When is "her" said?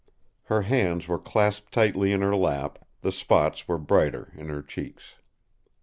0.45-0.63, 2.21-2.35, 4.49-4.63